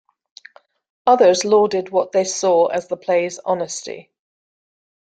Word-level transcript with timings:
Others 1.05 1.45
lauded 1.45 1.89
what 1.91 2.11
they 2.11 2.23
saw 2.23 2.65
as 2.65 2.87
the 2.87 2.97
plays' 2.97 3.37
honesty. 3.37 4.09